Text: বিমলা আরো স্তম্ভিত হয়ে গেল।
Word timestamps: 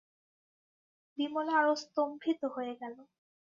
বিমলা 1.17 1.53
আরো 1.59 1.73
স্তম্ভিত 1.83 2.41
হয়ে 2.55 2.73
গেল। 2.81 2.95